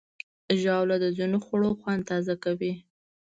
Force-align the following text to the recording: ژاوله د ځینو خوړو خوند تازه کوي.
ژاوله 0.61 0.95
د 1.03 1.05
ځینو 1.17 1.37
خوړو 1.45 1.69
خوند 1.79 2.01
تازه 2.09 2.35
کوي. 2.43 2.73